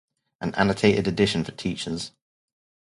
[0.41, 2.11] An annotated edition for teachers.